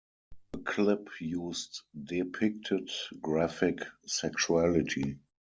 The 0.51 0.57
clip 0.57 1.09
used 1.19 1.83
depicted 2.05 2.89
graphic 3.21 3.81
sexuality. 4.07 5.19